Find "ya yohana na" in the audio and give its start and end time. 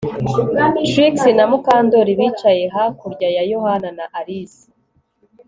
3.35-4.05